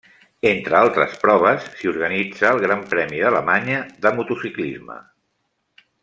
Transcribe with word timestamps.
Entre 0.51 0.75
altres 0.77 1.11
proves 1.25 1.67
s'hi 1.81 1.91
organitza 1.91 2.49
el 2.53 2.63
Gran 2.65 2.81
Premi 2.95 3.19
d'Alemanya 3.25 3.83
de 4.07 4.13
motociclisme. 4.21 4.97